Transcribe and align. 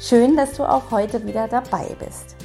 Schön, 0.00 0.36
dass 0.36 0.52
du 0.52 0.62
auch 0.62 0.92
heute 0.92 1.26
wieder 1.26 1.48
dabei 1.48 1.96
bist. 1.98 2.36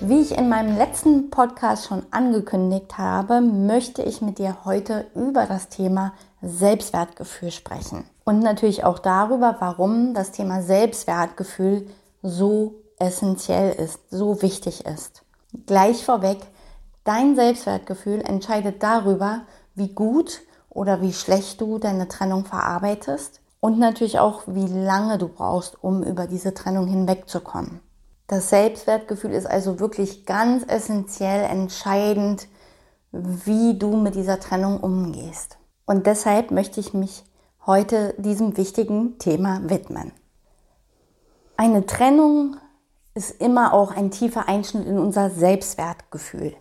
Wie 0.00 0.20
ich 0.20 0.38
in 0.38 0.48
meinem 0.48 0.78
letzten 0.78 1.30
Podcast 1.30 1.88
schon 1.88 2.06
angekündigt 2.12 2.96
habe, 2.96 3.40
möchte 3.40 4.02
ich 4.02 4.22
mit 4.22 4.38
dir 4.38 4.58
heute 4.64 5.10
über 5.16 5.46
das 5.46 5.68
Thema 5.68 6.12
Selbstwertgefühl 6.42 7.50
sprechen. 7.50 8.04
Und 8.24 8.38
natürlich 8.38 8.84
auch 8.84 9.00
darüber, 9.00 9.56
warum 9.58 10.14
das 10.14 10.30
Thema 10.30 10.62
Selbstwertgefühl 10.62 11.88
so 12.22 12.76
essentiell 13.00 13.72
ist, 13.72 13.98
so 14.10 14.42
wichtig 14.42 14.86
ist. 14.86 15.22
Gleich 15.66 16.04
vorweg, 16.04 16.38
dein 17.02 17.34
Selbstwertgefühl 17.34 18.20
entscheidet 18.20 18.80
darüber, 18.80 19.42
wie 19.74 19.88
gut 19.88 20.42
oder 20.70 21.02
wie 21.02 21.12
schlecht 21.12 21.60
du 21.60 21.80
deine 21.80 22.06
Trennung 22.06 22.44
verarbeitest 22.44 23.40
und 23.60 23.78
natürlich 23.78 24.18
auch, 24.18 24.42
wie 24.46 24.66
lange 24.66 25.18
du 25.18 25.28
brauchst, 25.28 25.82
um 25.82 26.02
über 26.02 26.26
diese 26.26 26.54
Trennung 26.54 26.86
hinwegzukommen. 26.86 27.80
Das 28.26 28.50
Selbstwertgefühl 28.50 29.32
ist 29.32 29.46
also 29.46 29.78
wirklich 29.78 30.26
ganz 30.26 30.64
essentiell 30.66 31.44
entscheidend, 31.44 32.48
wie 33.12 33.78
du 33.78 33.96
mit 33.96 34.14
dieser 34.14 34.40
Trennung 34.40 34.80
umgehst. 34.80 35.58
Und 35.86 36.06
deshalb 36.06 36.50
möchte 36.50 36.80
ich 36.80 36.92
mich 36.92 37.24
heute 37.64 38.14
diesem 38.18 38.56
wichtigen 38.56 39.18
Thema 39.18 39.60
widmen. 39.64 40.12
Eine 41.56 41.86
Trennung 41.86 42.56
ist 43.14 43.40
immer 43.40 43.72
auch 43.72 43.96
ein 43.96 44.10
tiefer 44.10 44.48
Einschnitt 44.48 44.86
in 44.86 44.98
unser 44.98 45.30
Selbstwertgefühl. 45.30 46.54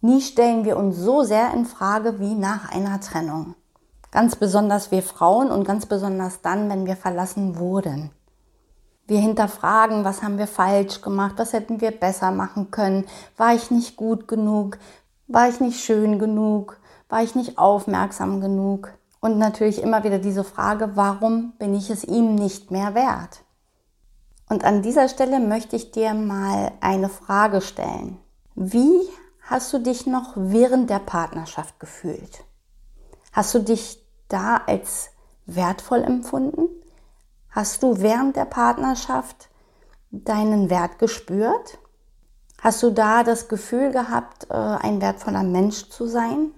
Nie 0.00 0.20
stellen 0.20 0.64
wir 0.64 0.76
uns 0.76 0.96
so 0.96 1.22
sehr 1.22 1.52
in 1.54 1.66
Frage 1.66 2.18
wie 2.18 2.34
nach 2.34 2.72
einer 2.72 3.00
Trennung. 3.00 3.54
Ganz 4.10 4.36
besonders 4.36 4.90
wir 4.90 5.02
Frauen 5.02 5.50
und 5.50 5.64
ganz 5.64 5.86
besonders 5.86 6.40
dann, 6.42 6.68
wenn 6.68 6.86
wir 6.86 6.96
verlassen 6.96 7.58
wurden. 7.58 8.10
Wir 9.06 9.20
hinterfragen, 9.20 10.04
was 10.04 10.22
haben 10.22 10.38
wir 10.38 10.46
falsch 10.46 11.00
gemacht, 11.00 11.34
was 11.36 11.52
hätten 11.52 11.80
wir 11.80 11.90
besser 11.90 12.30
machen 12.30 12.70
können, 12.70 13.06
war 13.36 13.54
ich 13.54 13.70
nicht 13.70 13.96
gut 13.96 14.28
genug, 14.28 14.78
war 15.26 15.48
ich 15.48 15.60
nicht 15.60 15.80
schön 15.80 16.18
genug, 16.18 16.78
war 17.08 17.22
ich 17.22 17.34
nicht 17.34 17.58
aufmerksam 17.58 18.40
genug. 18.40 18.92
Und 19.20 19.38
natürlich 19.38 19.82
immer 19.82 20.02
wieder 20.04 20.18
diese 20.18 20.44
Frage, 20.44 20.92
warum 20.94 21.52
bin 21.58 21.74
ich 21.74 21.90
es 21.90 22.04
ihm 22.04 22.34
nicht 22.34 22.70
mehr 22.70 22.94
wert? 22.94 23.42
Und 24.48 24.64
an 24.64 24.82
dieser 24.82 25.08
Stelle 25.08 25.38
möchte 25.38 25.76
ich 25.76 25.92
dir 25.92 26.14
mal 26.14 26.72
eine 26.80 27.08
Frage 27.08 27.60
stellen. 27.60 28.18
Wie 28.56 29.08
hast 29.42 29.72
du 29.72 29.78
dich 29.78 30.06
noch 30.06 30.32
während 30.34 30.90
der 30.90 30.98
Partnerschaft 30.98 31.78
gefühlt? 31.78 32.44
Hast 33.32 33.54
du 33.54 33.60
dich 33.60 33.99
da 34.32 34.62
als 34.66 35.10
wertvoll 35.46 36.02
empfunden? 36.02 36.68
Hast 37.50 37.82
du 37.82 38.00
während 38.00 38.36
der 38.36 38.44
Partnerschaft 38.44 39.48
deinen 40.10 40.70
Wert 40.70 40.98
gespürt? 40.98 41.78
Hast 42.62 42.82
du 42.82 42.90
da 42.90 43.24
das 43.24 43.48
Gefühl 43.48 43.90
gehabt, 43.90 44.48
äh, 44.50 44.54
ein 44.54 45.00
wertvoller 45.00 45.42
Mensch 45.42 45.88
zu 45.88 46.06
sein? 46.06 46.52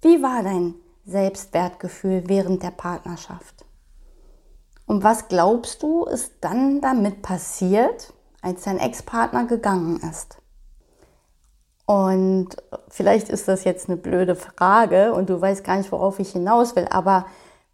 Wie 0.00 0.22
war 0.22 0.42
dein 0.42 0.74
Selbstwertgefühl 1.04 2.24
während 2.26 2.62
der 2.62 2.70
Partnerschaft? 2.70 3.64
Und 4.86 5.04
was 5.04 5.28
glaubst 5.28 5.82
du, 5.82 6.04
ist 6.04 6.32
dann 6.40 6.80
damit 6.80 7.22
passiert, 7.22 8.12
als 8.40 8.62
dein 8.64 8.78
Ex-Partner 8.78 9.44
gegangen 9.44 10.00
ist? 10.00 10.41
Und 11.92 12.56
vielleicht 12.88 13.28
ist 13.28 13.48
das 13.48 13.64
jetzt 13.64 13.90
eine 13.90 13.98
blöde 13.98 14.34
Frage 14.34 15.12
und 15.12 15.28
du 15.28 15.38
weißt 15.38 15.62
gar 15.62 15.76
nicht, 15.76 15.92
worauf 15.92 16.18
ich 16.20 16.30
hinaus 16.32 16.74
will, 16.74 16.86
aber 16.90 17.26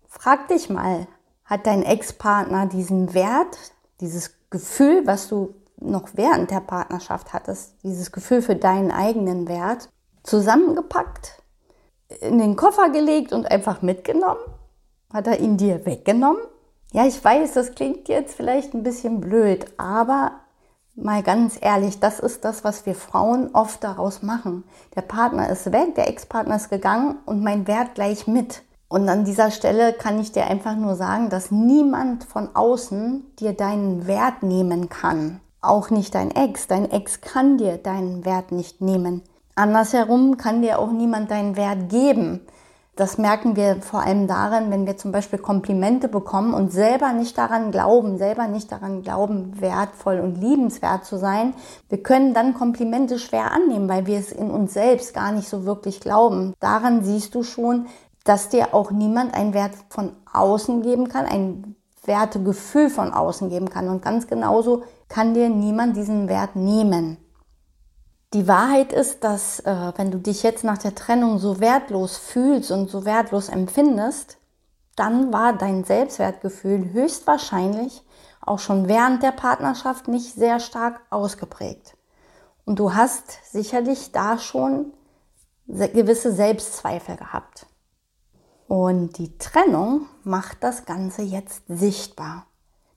frag 0.09 0.49
dich 0.49 0.69
mal, 0.69 1.07
hat 1.45 1.69
dein 1.69 1.85
Ex-Partner 1.85 2.67
diesen 2.67 3.15
Wert, 3.15 3.57
dieses 4.01 4.33
Gefühl, 4.51 5.07
was 5.07 5.29
du 5.29 5.55
noch 5.77 6.09
während 6.15 6.51
der 6.51 6.59
Partnerschaft 6.59 7.33
hattest, 7.33 7.75
dieses 7.85 8.11
Gefühl 8.11 8.43
für 8.43 8.57
deinen 8.57 8.91
eigenen 8.91 9.47
Wert, 9.47 9.89
zusammengepackt, 10.25 11.41
in 12.21 12.41
den 12.41 12.57
Koffer 12.57 12.91
gelegt 12.91 13.33
und 13.33 13.49
einfach 13.49 13.83
mitgenommen? 13.83 14.43
Hat 15.13 15.29
er 15.29 15.39
ihn 15.39 15.57
dir 15.59 15.87
weggenommen? 15.87 16.43
Ja, 16.93 17.07
ich 17.07 17.23
weiß, 17.23 17.53
das 17.53 17.77
klingt 17.77 18.09
jetzt 18.09 18.35
vielleicht 18.35 18.75
ein 18.75 18.83
bisschen 18.83 19.21
blöd, 19.21 19.67
aber 19.77 20.33
mal 21.03 21.23
ganz 21.23 21.59
ehrlich, 21.61 22.01
das 22.01 22.21
ist 22.21 22.45
das, 22.45 22.65
was 22.65 22.87
wir 22.87 22.95
Frauen 22.95 23.51
oft 23.53 23.83
daraus 23.85 24.23
machen. 24.23 24.65
Der 24.97 25.03
Partner 25.03 25.49
ist 25.49 25.73
weg, 25.73 25.95
der 25.95 26.09
Ex-Partner 26.09 26.57
ist 26.57 26.71
gegangen 26.71 27.17
und 27.25 27.43
mein 27.43 27.67
Wert 27.67 27.95
gleich 27.95 28.27
mit. 28.27 28.63
Und 28.89 29.09
an 29.09 29.25
dieser 29.25 29.51
Stelle 29.51 29.93
kann 29.93 30.19
ich 30.19 30.33
dir 30.33 30.47
einfach 30.47 30.75
nur 30.75 30.95
sagen, 30.97 31.29
dass 31.29 31.51
niemand 31.51 32.25
von 32.25 32.49
außen 32.55 33.25
dir 33.39 33.53
deinen 33.53 34.07
Wert 34.07 34.43
nehmen 34.43 34.89
kann. 34.89 35.41
Auch 35.61 35.91
nicht 35.91 36.15
dein 36.15 36.31
Ex. 36.31 36.69
Dein 36.69 36.91
Ex 36.91 37.21
kann 37.21 37.59
dir 37.59 37.77
deinen 37.77 38.25
Wert 38.25 38.53
nicht 38.53 38.81
nehmen. 38.81 39.23
Andersherum 39.55 40.37
kann 40.37 40.63
dir 40.63 40.79
auch 40.79 40.93
niemand 40.93 41.31
deinen 41.31 41.57
Wert 41.57 41.91
geben. 41.91 42.41
Das 42.99 43.17
merken 43.17 43.55
wir 43.55 43.81
vor 43.81 44.01
allem 44.01 44.27
daran, 44.27 44.73
wenn 44.73 44.85
wir 44.85 44.97
zum 44.97 45.13
Beispiel 45.13 45.39
Komplimente 45.39 46.09
bekommen 46.09 46.53
und 46.53 46.73
selber 46.73 47.13
nicht 47.13 47.39
daran 47.39 47.71
glauben, 47.71 48.19
selber 48.19 48.49
nicht 48.49 48.73
daran 48.73 49.03
glauben, 49.03 49.61
wertvoll 49.61 50.19
und 50.19 50.35
liebenswert 50.35 51.05
zu 51.05 51.17
sein. 51.17 51.55
Wir 51.89 52.03
können 52.03 52.35
dann 52.35 52.55
Komplimente 52.55 53.21
schwer 53.21 53.53
annehmen, 53.53 53.89
weil 53.89 54.07
wir 54.07 54.19
es 54.19 54.33
in 54.33 54.51
uns 54.51 54.75
selbst 54.75 55.15
gar 55.15 55.31
nicht 55.31 55.49
so 55.49 55.65
wirklich 55.65 56.01
glauben. 56.01 56.55
Daran 56.59 57.05
siehst 57.05 57.37
du 57.37 57.45
schon, 57.45 57.87
dass 58.25 58.49
dir 58.49 58.75
auch 58.75 58.91
niemand 58.91 59.33
einen 59.33 59.55
Wert 59.55 59.75
von 59.91 60.11
außen 60.33 60.83
geben 60.83 61.09
kann, 61.09 61.25
ein 61.27 61.77
Wertegefühl 62.03 62.91
von 62.91 63.13
außen 63.13 63.49
geben 63.49 63.71
kann. 63.71 63.89
Und 63.89 64.03
ganz 64.03 64.27
genauso 64.27 64.83
kann 65.09 65.35
dir 65.35 65.49
niemand 65.49 65.97
diesen 65.97 66.29
Wert 66.29 66.57
nehmen. 66.57 67.17
Die 68.35 68.47
Wahrheit 68.47 68.93
ist, 68.93 69.25
dass 69.25 69.61
äh, 69.61 69.93
wenn 69.97 70.11
du 70.11 70.19
dich 70.19 70.43
jetzt 70.43 70.63
nach 70.63 70.77
der 70.77 70.95
Trennung 70.95 71.39
so 71.39 71.61
wertlos 71.61 72.19
fühlst 72.19 72.71
und 72.71 72.91
so 72.91 73.07
wertlos 73.07 73.49
empfindest, 73.49 74.37
dann 74.97 75.33
war 75.33 75.55
dein 75.55 75.85
Selbstwertgefühl 75.85 76.93
höchstwahrscheinlich 76.93 78.03
auch 78.43 78.59
schon 78.59 78.89
während 78.89 79.23
der 79.23 79.33
Partnerschaft 79.33 80.09
nicht 80.09 80.35
sehr 80.35 80.61
stark 80.61 81.01
ausgeprägt. 81.11 81.97
Und 82.67 82.79
du 82.79 82.95
hast 82.95 83.39
sicherlich 83.51 84.13
da 84.13 84.39
schon 84.39 84.93
gewisse 85.67 86.33
Selbstzweifel 86.33 87.17
gehabt. 87.17 87.67
Und 88.67 89.17
die 89.17 89.39
Trennung 89.39 90.07
macht 90.25 90.63
das 90.63 90.85
Ganze 90.85 91.23
jetzt 91.23 91.63
sichtbar. 91.69 92.45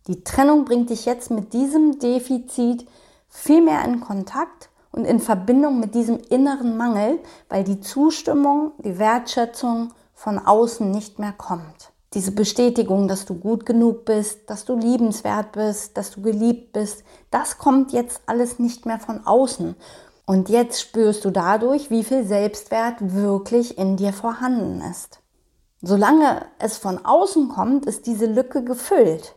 Die 0.07 0.23
Trennung 0.23 0.65
bringt 0.65 0.89
dich 0.89 1.05
jetzt 1.05 1.31
mit 1.31 1.53
diesem 1.53 1.99
Defizit 1.99 2.85
viel 3.29 3.61
mehr 3.61 3.85
in 3.85 4.01
Kontakt 4.01 4.70
und 4.91 5.05
in 5.05 5.19
Verbindung 5.19 5.79
mit 5.79 5.95
diesem 5.95 6.19
inneren 6.29 6.77
Mangel, 6.77 7.19
weil 7.49 7.63
die 7.63 7.79
Zustimmung, 7.79 8.73
die 8.79 8.99
Wertschätzung 8.99 9.93
von 10.13 10.37
außen 10.37 10.91
nicht 10.91 11.19
mehr 11.19 11.33
kommt. 11.33 11.91
Diese 12.13 12.31
Bestätigung, 12.31 13.07
dass 13.07 13.25
du 13.25 13.35
gut 13.35 13.65
genug 13.65 14.03
bist, 14.03 14.49
dass 14.49 14.65
du 14.65 14.75
liebenswert 14.75 15.53
bist, 15.53 15.97
dass 15.97 16.11
du 16.11 16.21
geliebt 16.21 16.73
bist, 16.73 17.03
das 17.29 17.57
kommt 17.57 17.93
jetzt 17.93 18.21
alles 18.25 18.59
nicht 18.59 18.85
mehr 18.85 18.99
von 18.99 19.25
außen. 19.25 19.75
Und 20.25 20.49
jetzt 20.49 20.81
spürst 20.81 21.23
du 21.23 21.31
dadurch, 21.31 21.89
wie 21.89 22.03
viel 22.03 22.25
Selbstwert 22.25 22.95
wirklich 22.99 23.77
in 23.77 23.95
dir 23.95 24.11
vorhanden 24.11 24.81
ist. 24.81 25.19
Solange 25.81 26.45
es 26.59 26.77
von 26.77 27.03
außen 27.03 27.49
kommt, 27.49 27.85
ist 27.85 28.05
diese 28.05 28.27
Lücke 28.27 28.63
gefüllt. 28.63 29.35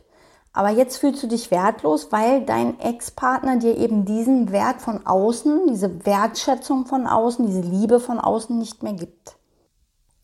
Aber 0.55 0.69
jetzt 0.69 0.97
fühlst 0.97 1.21
du 1.21 1.27
dich 1.27 1.51
wertlos, 1.51 2.13
weil 2.13 2.45
dein 2.45 2.79
Ex-Partner 2.79 3.57
dir 3.57 3.77
eben 3.77 4.05
diesen 4.05 4.53
Wert 4.53 4.81
von 4.81 5.05
außen, 5.05 5.67
diese 5.67 6.05
Wertschätzung 6.05 6.85
von 6.85 7.07
außen, 7.07 7.45
diese 7.45 7.59
Liebe 7.59 7.99
von 7.99 8.21
außen 8.21 8.57
nicht 8.57 8.81
mehr 8.81 8.93
gibt. 8.93 9.35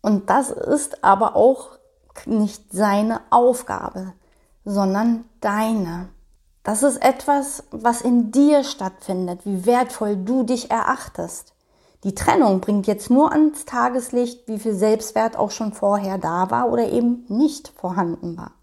Und 0.02 0.30
das 0.30 0.50
ist 0.50 1.04
aber 1.04 1.36
auch 1.36 1.72
nicht 2.26 2.72
seine 2.72 3.20
Aufgabe, 3.30 4.14
sondern 4.64 5.26
deine. 5.42 6.08
Das 6.64 6.82
ist 6.82 7.04
etwas, 7.04 7.66
was 7.72 8.02
in 8.02 8.32
dir 8.32 8.64
stattfindet, 8.64 9.46
wie 9.46 9.66
wertvoll 9.66 10.16
du 10.16 10.44
dich 10.44 10.72
erachtest. 10.72 11.54
Die 12.06 12.16
Trennung 12.16 12.62
bringt 12.62 12.88
jetzt 12.88 13.10
nur 13.10 13.34
ans 13.34 13.66
Tageslicht, 13.66 14.48
wie 14.48 14.60
viel 14.60 14.76
Selbstwert 14.76 15.36
auch 15.36 15.52
schon 15.52 15.74
vorher 15.74 16.18
da 16.18 16.50
war 16.52 16.72
oder 16.72 16.88
eben 16.88 17.26
nicht 17.28 17.68
vorhanden 17.68 18.38
war. 18.38 18.54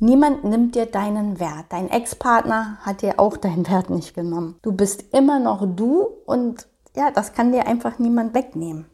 Niemand 0.00 0.44
nimmt 0.44 0.76
dir 0.76 0.86
deinen 0.86 1.40
Wert. 1.40 1.66
Dein 1.70 1.90
Ex-Partner 1.90 2.78
hat 2.82 3.02
dir 3.02 3.18
auch 3.18 3.36
deinen 3.36 3.68
Wert 3.68 3.90
nicht 3.90 4.14
genommen. 4.14 4.56
Du 4.62 4.70
bist 4.70 5.12
immer 5.12 5.40
noch 5.40 5.66
du 5.66 6.06
und 6.24 6.68
ja, 6.94 7.10
das 7.10 7.32
kann 7.32 7.52
dir 7.52 7.66
einfach 7.66 7.98
niemand 7.98 8.32
wegnehmen. 8.32 8.86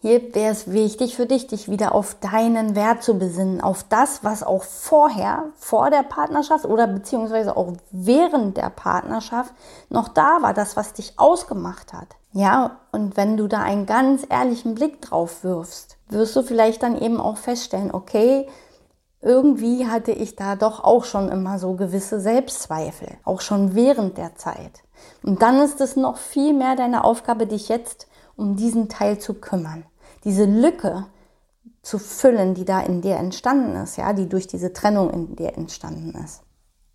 Hier 0.00 0.34
wäre 0.34 0.52
es 0.52 0.70
wichtig 0.70 1.16
für 1.16 1.24
dich, 1.24 1.46
dich 1.46 1.70
wieder 1.70 1.94
auf 1.94 2.16
deinen 2.16 2.74
Wert 2.74 3.02
zu 3.02 3.18
besinnen, 3.18 3.62
auf 3.62 3.84
das, 3.84 4.22
was 4.22 4.42
auch 4.42 4.62
vorher, 4.62 5.44
vor 5.56 5.88
der 5.88 6.02
Partnerschaft 6.02 6.66
oder 6.66 6.86
beziehungsweise 6.86 7.56
auch 7.56 7.72
während 7.90 8.58
der 8.58 8.68
Partnerschaft 8.68 9.54
noch 9.88 10.08
da 10.08 10.42
war, 10.42 10.52
das, 10.52 10.76
was 10.76 10.92
dich 10.92 11.18
ausgemacht 11.18 11.94
hat. 11.94 12.08
Ja, 12.32 12.80
und 12.92 13.16
wenn 13.16 13.38
du 13.38 13.46
da 13.46 13.60
einen 13.60 13.86
ganz 13.86 14.26
ehrlichen 14.28 14.74
Blick 14.74 15.00
drauf 15.00 15.42
wirfst, 15.42 15.96
wirst 16.08 16.36
du 16.36 16.42
vielleicht 16.42 16.82
dann 16.82 17.00
eben 17.00 17.18
auch 17.18 17.38
feststellen, 17.38 17.90
okay, 17.90 18.46
irgendwie 19.24 19.86
hatte 19.86 20.12
ich 20.12 20.36
da 20.36 20.54
doch 20.54 20.84
auch 20.84 21.04
schon 21.04 21.28
immer 21.28 21.58
so 21.58 21.74
gewisse 21.74 22.20
Selbstzweifel, 22.20 23.08
auch 23.24 23.40
schon 23.40 23.74
während 23.74 24.18
der 24.18 24.36
Zeit. 24.36 24.82
Und 25.22 25.42
dann 25.42 25.60
ist 25.60 25.80
es 25.80 25.96
noch 25.96 26.16
viel 26.16 26.52
mehr 26.52 26.76
deine 26.76 27.04
Aufgabe, 27.04 27.46
dich 27.46 27.68
jetzt 27.68 28.06
um 28.36 28.56
diesen 28.56 28.88
Teil 28.88 29.18
zu 29.18 29.34
kümmern 29.34 29.84
diese 30.24 30.44
Lücke 30.44 31.06
zu 31.82 31.98
füllen, 31.98 32.54
die 32.54 32.64
da 32.64 32.80
in 32.80 33.02
dir 33.02 33.16
entstanden 33.16 33.76
ist, 33.76 33.96
ja, 33.96 34.12
die 34.12 34.28
durch 34.28 34.46
diese 34.46 34.72
Trennung 34.72 35.10
in 35.10 35.36
dir 35.36 35.54
entstanden 35.54 36.18
ist. 36.24 36.40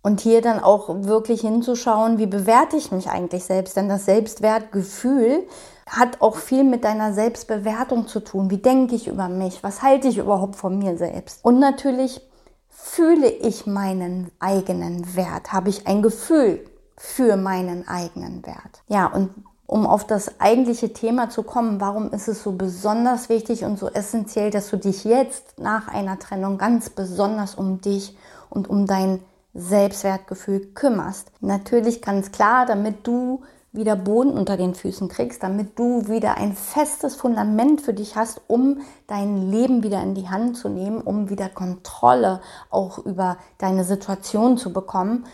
Und 0.02 0.20
hier 0.20 0.40
dann 0.40 0.60
auch 0.60 0.88
wirklich 1.04 1.42
hinzuschauen, 1.42 2.18
wie 2.18 2.26
bewerte 2.26 2.76
ich 2.76 2.90
mich 2.90 3.08
eigentlich 3.08 3.44
selbst? 3.44 3.76
Denn 3.76 3.88
das 3.88 4.06
Selbstwertgefühl 4.06 5.46
hat 5.90 6.22
auch 6.22 6.36
viel 6.36 6.62
mit 6.62 6.84
deiner 6.84 7.12
Selbstbewertung 7.12 8.06
zu 8.06 8.20
tun. 8.20 8.48
Wie 8.48 8.58
denke 8.58 8.94
ich 8.94 9.08
über 9.08 9.28
mich? 9.28 9.62
Was 9.64 9.82
halte 9.82 10.06
ich 10.06 10.18
überhaupt 10.18 10.54
von 10.54 10.78
mir 10.78 10.96
selbst? 10.96 11.44
Und 11.44 11.58
natürlich 11.58 12.20
fühle 12.68 13.28
ich 13.28 13.66
meinen 13.66 14.30
eigenen 14.38 15.16
Wert? 15.16 15.52
Habe 15.52 15.68
ich 15.68 15.88
ein 15.88 16.00
Gefühl 16.00 16.64
für 16.96 17.36
meinen 17.36 17.88
eigenen 17.88 18.46
Wert? 18.46 18.82
Ja, 18.86 19.06
und 19.06 19.30
um 19.66 19.84
auf 19.84 20.06
das 20.06 20.40
eigentliche 20.40 20.92
Thema 20.92 21.28
zu 21.28 21.42
kommen, 21.42 21.80
warum 21.80 22.12
ist 22.12 22.28
es 22.28 22.42
so 22.42 22.52
besonders 22.52 23.28
wichtig 23.28 23.64
und 23.64 23.78
so 23.78 23.88
essentiell, 23.88 24.50
dass 24.50 24.70
du 24.70 24.76
dich 24.76 25.04
jetzt 25.04 25.58
nach 25.58 25.88
einer 25.88 26.18
Trennung 26.18 26.56
ganz 26.56 26.90
besonders 26.90 27.56
um 27.56 27.80
dich 27.80 28.16
und 28.48 28.70
um 28.70 28.86
dein 28.86 29.20
Selbstwertgefühl 29.54 30.72
kümmerst. 30.74 31.32
Natürlich 31.40 32.00
ganz 32.00 32.30
klar, 32.30 32.66
damit 32.66 33.06
du 33.06 33.42
wieder 33.72 33.94
Boden 33.96 34.32
unter 34.32 34.56
den 34.56 34.74
Füßen 34.74 35.08
kriegst, 35.08 35.42
damit 35.42 35.78
du 35.78 36.08
wieder 36.08 36.36
ein 36.36 36.54
festes 36.54 37.14
Fundament 37.14 37.80
für 37.80 37.94
dich 37.94 38.16
hast, 38.16 38.40
um 38.48 38.80
dein 39.06 39.50
Leben 39.50 39.82
wieder 39.82 40.02
in 40.02 40.14
die 40.14 40.28
Hand 40.28 40.56
zu 40.56 40.68
nehmen, 40.68 41.00
um 41.00 41.30
wieder 41.30 41.48
Kontrolle 41.48 42.40
auch 42.70 42.98
über 42.98 43.36
deine 43.58 43.84
Situation 43.84 44.58
zu 44.58 44.72
bekommen 44.72 45.24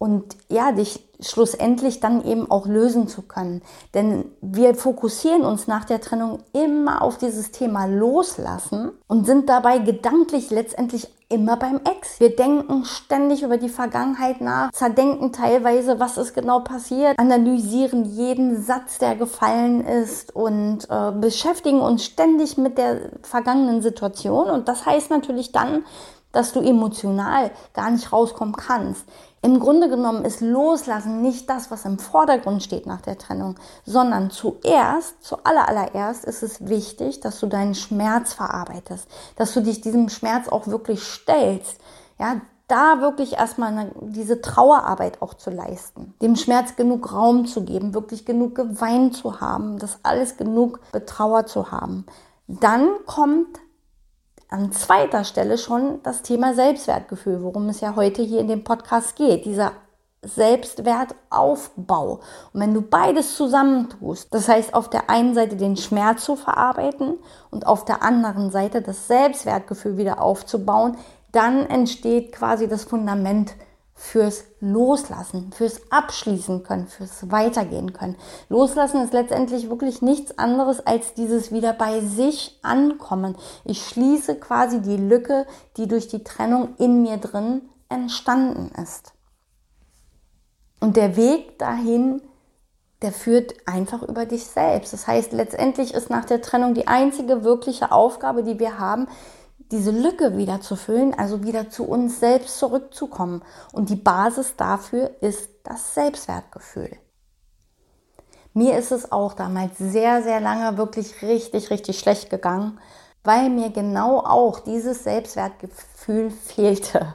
und 0.00 0.34
ja, 0.48 0.72
dich 0.72 1.06
schlussendlich 1.20 2.00
dann 2.00 2.24
eben 2.24 2.50
auch 2.50 2.64
lösen 2.64 3.06
zu 3.06 3.20
können. 3.20 3.60
Denn 3.92 4.24
wir 4.40 4.74
fokussieren 4.74 5.42
uns 5.42 5.66
nach 5.66 5.84
der 5.84 6.00
Trennung 6.00 6.38
immer 6.54 7.02
auf 7.02 7.18
dieses 7.18 7.50
Thema 7.50 7.84
Loslassen 7.84 8.92
und 9.08 9.26
sind 9.26 9.50
dabei 9.50 9.76
gedanklich 9.76 10.50
letztendlich 10.50 11.08
immer 11.28 11.58
beim 11.58 11.82
Ex. 11.84 12.18
Wir 12.18 12.34
denken 12.34 12.86
ständig 12.86 13.42
über 13.42 13.58
die 13.58 13.68
Vergangenheit 13.68 14.40
nach, 14.40 14.72
zerdenken 14.72 15.32
teilweise, 15.32 16.00
was 16.00 16.16
ist 16.16 16.32
genau 16.32 16.60
passiert, 16.60 17.18
analysieren 17.18 18.06
jeden 18.06 18.62
Satz, 18.62 18.96
der 18.96 19.16
gefallen 19.16 19.84
ist 19.84 20.34
und 20.34 20.88
äh, 20.88 21.12
beschäftigen 21.12 21.82
uns 21.82 22.06
ständig 22.06 22.56
mit 22.56 22.78
der 22.78 23.10
vergangenen 23.20 23.82
Situation. 23.82 24.48
Und 24.48 24.66
das 24.66 24.86
heißt 24.86 25.10
natürlich 25.10 25.52
dann, 25.52 25.84
dass 26.32 26.52
du 26.52 26.60
emotional 26.60 27.50
gar 27.74 27.90
nicht 27.90 28.12
rauskommen 28.12 28.54
kannst. 28.54 29.04
Im 29.42 29.58
Grunde 29.58 29.88
genommen 29.88 30.26
ist 30.26 30.42
Loslassen 30.42 31.22
nicht 31.22 31.48
das, 31.48 31.70
was 31.70 31.86
im 31.86 31.98
Vordergrund 31.98 32.62
steht 32.62 32.84
nach 32.86 33.00
der 33.00 33.16
Trennung, 33.16 33.56
sondern 33.86 34.30
zuerst, 34.30 35.22
zuallererst 35.22 36.26
ist 36.26 36.42
es 36.42 36.68
wichtig, 36.68 37.20
dass 37.20 37.40
du 37.40 37.46
deinen 37.46 37.74
Schmerz 37.74 38.34
verarbeitest, 38.34 39.08
dass 39.36 39.54
du 39.54 39.62
dich 39.62 39.80
diesem 39.80 40.10
Schmerz 40.10 40.48
auch 40.48 40.66
wirklich 40.66 41.02
stellst. 41.02 41.78
Ja, 42.18 42.42
da 42.68 43.00
wirklich 43.00 43.32
erstmal 43.32 43.70
eine, 43.70 43.92
diese 44.00 44.42
Trauerarbeit 44.42 45.22
auch 45.22 45.34
zu 45.34 45.50
leisten, 45.50 46.14
dem 46.20 46.36
Schmerz 46.36 46.76
genug 46.76 47.12
Raum 47.12 47.46
zu 47.46 47.64
geben, 47.64 47.94
wirklich 47.94 48.26
genug 48.26 48.54
geweint 48.54 49.16
zu 49.16 49.40
haben, 49.40 49.78
das 49.78 50.00
alles 50.02 50.36
genug 50.36 50.80
betrauert 50.92 51.48
zu 51.48 51.70
haben. 51.70 52.04
Dann 52.46 52.90
kommt 53.06 53.58
an 54.50 54.72
zweiter 54.72 55.24
Stelle 55.24 55.58
schon 55.58 56.02
das 56.02 56.22
Thema 56.22 56.54
Selbstwertgefühl, 56.54 57.42
worum 57.42 57.68
es 57.68 57.80
ja 57.80 57.94
heute 57.96 58.22
hier 58.22 58.40
in 58.40 58.48
dem 58.48 58.64
Podcast 58.64 59.16
geht. 59.16 59.44
Dieser 59.44 59.72
Selbstwertaufbau. 60.22 62.20
Und 62.52 62.60
wenn 62.60 62.74
du 62.74 62.82
beides 62.82 63.36
zusammentust, 63.36 64.34
das 64.34 64.48
heißt 64.48 64.74
auf 64.74 64.90
der 64.90 65.08
einen 65.08 65.34
Seite 65.34 65.56
den 65.56 65.76
Schmerz 65.76 66.24
zu 66.24 66.36
verarbeiten 66.36 67.18
und 67.50 67.66
auf 67.66 67.84
der 67.84 68.02
anderen 68.02 68.50
Seite 68.50 68.82
das 68.82 69.06
Selbstwertgefühl 69.06 69.96
wieder 69.96 70.20
aufzubauen, 70.20 70.98
dann 71.32 71.64
entsteht 71.66 72.32
quasi 72.32 72.68
das 72.68 72.84
Fundament 72.84 73.54
fürs 74.00 74.44
Loslassen, 74.60 75.52
fürs 75.52 75.82
Abschließen 75.90 76.62
können, 76.62 76.86
fürs 76.86 77.30
Weitergehen 77.30 77.92
können. 77.92 78.16
Loslassen 78.48 79.02
ist 79.04 79.12
letztendlich 79.12 79.68
wirklich 79.68 80.00
nichts 80.00 80.38
anderes 80.38 80.84
als 80.84 81.12
dieses 81.12 81.52
wieder 81.52 81.74
bei 81.74 82.00
sich 82.00 82.58
ankommen. 82.62 83.36
Ich 83.62 83.86
schließe 83.86 84.36
quasi 84.36 84.80
die 84.80 84.96
Lücke, 84.96 85.46
die 85.76 85.86
durch 85.86 86.08
die 86.08 86.24
Trennung 86.24 86.76
in 86.78 87.02
mir 87.02 87.18
drin 87.18 87.68
entstanden 87.90 88.72
ist. 88.82 89.12
Und 90.80 90.96
der 90.96 91.16
Weg 91.16 91.58
dahin, 91.58 92.22
der 93.02 93.12
führt 93.12 93.52
einfach 93.66 94.02
über 94.02 94.24
dich 94.24 94.46
selbst. 94.46 94.94
Das 94.94 95.06
heißt, 95.06 95.32
letztendlich 95.32 95.92
ist 95.92 96.08
nach 96.08 96.24
der 96.24 96.40
Trennung 96.40 96.72
die 96.72 96.88
einzige 96.88 97.44
wirkliche 97.44 97.92
Aufgabe, 97.92 98.44
die 98.44 98.58
wir 98.58 98.78
haben, 98.78 99.08
diese 99.70 99.90
Lücke 99.90 100.36
wieder 100.36 100.60
zu 100.60 100.76
füllen, 100.76 101.14
also 101.14 101.44
wieder 101.44 101.70
zu 101.70 101.84
uns 101.84 102.20
selbst 102.20 102.58
zurückzukommen. 102.58 103.42
Und 103.72 103.90
die 103.90 103.96
Basis 103.96 104.56
dafür 104.56 105.10
ist 105.20 105.48
das 105.62 105.94
Selbstwertgefühl. 105.94 106.96
Mir 108.52 108.76
ist 108.76 108.90
es 108.90 109.12
auch 109.12 109.34
damals 109.34 109.78
sehr, 109.78 110.22
sehr 110.22 110.40
lange 110.40 110.76
wirklich 110.76 111.22
richtig, 111.22 111.70
richtig 111.70 112.00
schlecht 112.00 112.30
gegangen, 112.30 112.80
weil 113.22 113.48
mir 113.48 113.70
genau 113.70 114.18
auch 114.18 114.60
dieses 114.60 115.04
Selbstwertgefühl 115.04 116.30
fehlte. 116.46 117.14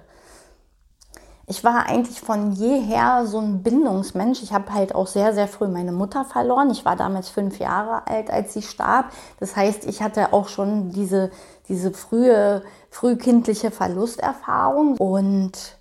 Ich 1.48 1.64
war 1.64 1.88
eigentlich 1.88 2.20
von 2.20 2.54
jeher 2.54 3.28
so 3.28 3.40
ein 3.40 3.62
Bindungsmensch. 3.62 4.42
Ich 4.42 4.52
habe 4.52 4.74
halt 4.74 4.96
auch 4.96 5.08
sehr, 5.08 5.34
sehr 5.34 5.48
früh 5.48 5.68
meine 5.68 5.92
Mutter 5.92 6.25
verloren. 6.25 6.72
Ich 6.72 6.86
war 6.86 6.96
damals 6.96 7.30
fünf 7.30 7.60
Jahre 7.60 8.08
alt, 8.08 8.32
als 8.32 8.54
sie 8.54 8.64
starb. 8.64 9.12
Das 9.40 9.56
heißt, 9.56 9.86
ich 9.86 10.02
hatte 10.02 10.34
auch 10.34 10.48
schon 10.48 10.90
diese, 10.90 11.30
diese 11.68 11.92
frühe, 11.92 12.64
frühkindliche 12.90 13.70
Verlusterfahrung 13.70 14.98
und 14.98 15.78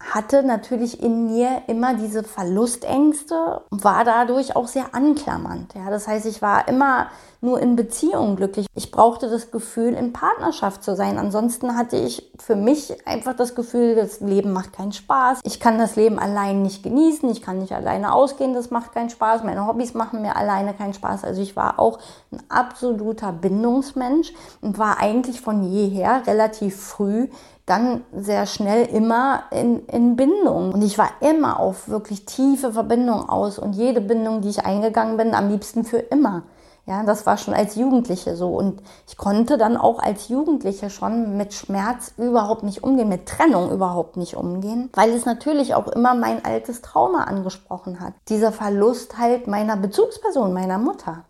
hatte 0.00 0.42
natürlich 0.42 1.02
in 1.02 1.26
mir 1.26 1.62
immer 1.66 1.94
diese 1.94 2.24
Verlustängste 2.24 3.62
und 3.70 3.84
war 3.84 4.04
dadurch 4.04 4.56
auch 4.56 4.66
sehr 4.66 4.94
anklammernd. 4.94 5.74
Ja, 5.74 5.90
das 5.90 6.08
heißt, 6.08 6.26
ich 6.26 6.40
war 6.40 6.66
immer 6.68 7.08
nur 7.40 7.60
in 7.60 7.76
Beziehung 7.76 8.36
glücklich. 8.36 8.66
Ich 8.74 8.90
brauchte 8.90 9.30
das 9.30 9.50
Gefühl, 9.50 9.94
in 9.94 10.12
Partnerschaft 10.12 10.84
zu 10.84 10.94
sein. 10.94 11.18
Ansonsten 11.18 11.76
hatte 11.76 11.96
ich 11.96 12.30
für 12.38 12.56
mich 12.56 13.06
einfach 13.06 13.34
das 13.34 13.54
Gefühl, 13.54 13.94
das 13.94 14.20
Leben 14.20 14.52
macht 14.52 14.72
keinen 14.72 14.92
Spaß. 14.92 15.40
Ich 15.44 15.60
kann 15.60 15.78
das 15.78 15.96
Leben 15.96 16.18
allein 16.18 16.62
nicht 16.62 16.82
genießen. 16.82 17.28
Ich 17.30 17.42
kann 17.42 17.58
nicht 17.58 17.72
alleine 17.72 18.12
ausgehen. 18.12 18.52
Das 18.52 18.70
macht 18.70 18.92
keinen 18.92 19.10
Spaß. 19.10 19.42
Meine 19.44 19.66
Hobbys 19.66 19.94
machen 19.94 20.22
mir 20.22 20.36
alleine 20.36 20.74
keinen 20.74 20.94
Spaß. 20.94 21.24
Also 21.24 21.40
ich 21.40 21.56
war 21.56 21.78
auch 21.78 21.98
ein 22.30 22.42
absoluter 22.48 23.32
Bindungsmensch 23.32 24.32
und 24.60 24.78
war 24.78 25.00
eigentlich 25.00 25.40
von 25.40 25.62
jeher 25.62 26.26
relativ 26.26 26.76
früh 26.76 27.28
dann 27.70 28.02
sehr 28.12 28.46
schnell 28.46 28.84
immer 28.86 29.44
in, 29.52 29.86
in 29.86 30.16
Bindung. 30.16 30.72
Und 30.72 30.82
ich 30.82 30.98
war 30.98 31.10
immer 31.20 31.60
auf 31.60 31.88
wirklich 31.88 32.24
tiefe 32.24 32.72
Verbindung 32.72 33.28
aus 33.28 33.60
und 33.60 33.74
jede 33.74 34.00
Bindung, 34.00 34.40
die 34.40 34.48
ich 34.48 34.64
eingegangen 34.64 35.16
bin, 35.16 35.34
am 35.34 35.48
liebsten 35.48 35.84
für 35.84 35.98
immer. 35.98 36.42
Ja, 36.90 37.04
das 37.04 37.24
war 37.24 37.36
schon 37.36 37.54
als 37.54 37.76
Jugendliche 37.76 38.34
so. 38.34 38.48
Und 38.48 38.82
ich 39.06 39.16
konnte 39.16 39.56
dann 39.56 39.76
auch 39.76 40.00
als 40.00 40.28
Jugendliche 40.28 40.90
schon 40.90 41.36
mit 41.36 41.54
Schmerz 41.54 42.12
überhaupt 42.18 42.64
nicht 42.64 42.82
umgehen, 42.82 43.08
mit 43.08 43.26
Trennung 43.26 43.70
überhaupt 43.70 44.16
nicht 44.16 44.34
umgehen, 44.34 44.90
weil 44.94 45.10
es 45.10 45.24
natürlich 45.24 45.76
auch 45.76 45.86
immer 45.86 46.16
mein 46.16 46.44
altes 46.44 46.82
Trauma 46.82 47.24
angesprochen 47.24 48.00
hat. 48.00 48.14
Dieser 48.28 48.50
Verlust 48.50 49.18
halt 49.18 49.46
meiner 49.46 49.76
Bezugsperson, 49.76 50.52
meiner 50.52 50.78
Mutter. 50.78 51.26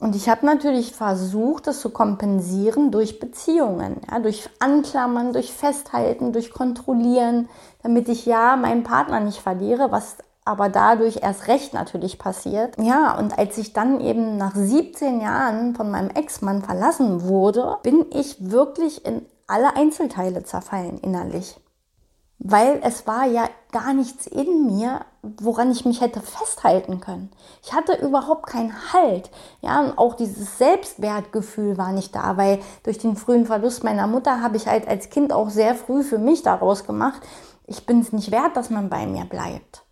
Und 0.00 0.16
ich 0.16 0.28
habe 0.28 0.44
natürlich 0.44 0.94
versucht, 0.94 1.68
das 1.68 1.78
zu 1.78 1.90
kompensieren 1.90 2.90
durch 2.90 3.20
Beziehungen, 3.20 4.00
ja, 4.10 4.18
durch 4.18 4.50
Anklammern, 4.58 5.32
durch 5.32 5.52
Festhalten, 5.52 6.32
durch 6.32 6.50
Kontrollieren, 6.50 7.48
damit 7.84 8.08
ich 8.08 8.26
ja 8.26 8.56
meinen 8.56 8.82
Partner 8.82 9.20
nicht 9.20 9.38
verliere, 9.38 9.92
was 9.92 10.16
aber 10.44 10.68
dadurch 10.68 11.18
erst 11.22 11.48
recht 11.48 11.74
natürlich 11.74 12.18
passiert. 12.18 12.76
Ja, 12.78 13.18
und 13.18 13.38
als 13.38 13.58
ich 13.58 13.72
dann 13.72 14.00
eben 14.00 14.36
nach 14.36 14.54
17 14.54 15.20
Jahren 15.20 15.74
von 15.74 15.90
meinem 15.90 16.10
Ex-Mann 16.10 16.62
verlassen 16.62 17.22
wurde, 17.24 17.76
bin 17.82 18.06
ich 18.12 18.50
wirklich 18.50 19.04
in 19.04 19.26
alle 19.46 19.76
Einzelteile 19.76 20.42
zerfallen 20.44 20.98
innerlich. 20.98 21.60
Weil 22.42 22.80
es 22.82 23.06
war 23.06 23.26
ja 23.26 23.44
gar 23.70 23.92
nichts 23.92 24.26
in 24.26 24.66
mir, 24.66 25.00
woran 25.22 25.70
ich 25.70 25.84
mich 25.84 26.00
hätte 26.00 26.20
festhalten 26.20 27.00
können. 27.00 27.30
Ich 27.62 27.74
hatte 27.74 27.94
überhaupt 27.96 28.46
keinen 28.46 28.72
Halt. 28.94 29.30
Ja, 29.60 29.80
und 29.80 29.98
auch 29.98 30.14
dieses 30.14 30.56
Selbstwertgefühl 30.56 31.76
war 31.76 31.92
nicht 31.92 32.14
da, 32.14 32.38
weil 32.38 32.60
durch 32.82 32.96
den 32.96 33.16
frühen 33.16 33.44
Verlust 33.44 33.84
meiner 33.84 34.06
Mutter 34.06 34.40
habe 34.40 34.56
ich 34.56 34.66
halt 34.66 34.88
als 34.88 35.10
Kind 35.10 35.34
auch 35.34 35.50
sehr 35.50 35.74
früh 35.74 36.02
für 36.02 36.18
mich 36.18 36.42
daraus 36.42 36.86
gemacht, 36.86 37.20
ich 37.66 37.84
bin 37.84 38.00
es 38.00 38.12
nicht 38.12 38.30
wert, 38.30 38.56
dass 38.56 38.70
man 38.70 38.88
bei 38.88 39.06
mir 39.06 39.26
bleibt. 39.26 39.84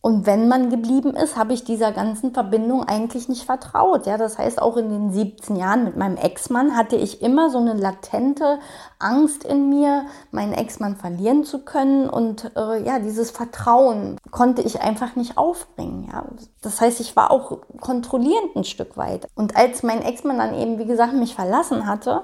Und 0.00 0.26
wenn 0.26 0.46
man 0.46 0.70
geblieben 0.70 1.14
ist, 1.16 1.36
habe 1.36 1.52
ich 1.52 1.64
dieser 1.64 1.90
ganzen 1.90 2.32
Verbindung 2.32 2.84
eigentlich 2.84 3.28
nicht 3.28 3.44
vertraut. 3.44 4.06
Ja, 4.06 4.16
das 4.16 4.38
heißt, 4.38 4.62
auch 4.62 4.76
in 4.76 4.90
den 4.90 5.12
17 5.12 5.56
Jahren 5.56 5.84
mit 5.84 5.96
meinem 5.96 6.16
Ex-Mann 6.16 6.76
hatte 6.76 6.94
ich 6.94 7.20
immer 7.20 7.50
so 7.50 7.58
eine 7.58 7.74
latente 7.74 8.60
Angst 9.00 9.42
in 9.42 9.68
mir, 9.68 10.06
meinen 10.30 10.52
Ex-Mann 10.52 10.94
verlieren 10.94 11.42
zu 11.42 11.64
können. 11.64 12.08
Und 12.08 12.52
äh, 12.56 12.84
ja, 12.84 13.00
dieses 13.00 13.32
Vertrauen 13.32 14.16
konnte 14.30 14.62
ich 14.62 14.80
einfach 14.80 15.16
nicht 15.16 15.36
aufbringen. 15.36 16.08
Ja, 16.12 16.24
das 16.62 16.80
heißt, 16.80 17.00
ich 17.00 17.16
war 17.16 17.32
auch 17.32 17.58
kontrollierend 17.80 18.54
ein 18.54 18.64
Stück 18.64 18.96
weit. 18.96 19.26
Und 19.34 19.56
als 19.56 19.82
mein 19.82 20.02
Ex-Mann 20.02 20.38
dann 20.38 20.54
eben, 20.54 20.78
wie 20.78 20.86
gesagt, 20.86 21.12
mich 21.12 21.34
verlassen 21.34 21.86
hatte, 21.88 22.22